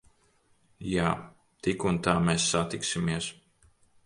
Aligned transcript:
Jā. 0.93 1.11
Tik 1.67 1.85
un 1.91 2.01
tā 2.09 2.17
mēs 2.31 2.49
satiksimies. 2.57 3.31